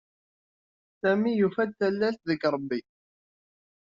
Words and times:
Sami 0.99 1.31
yufa-d 1.39 1.71
tallalt 1.79 2.21
deg 2.29 2.41
Ṛebbi. 2.53 2.79